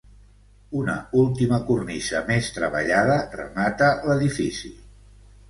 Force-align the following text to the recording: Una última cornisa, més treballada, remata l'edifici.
Una 0.77 0.95
última 1.23 1.59
cornisa, 1.67 2.21
més 2.31 2.49
treballada, 2.57 3.19
remata 3.37 3.93
l'edifici. 4.09 4.75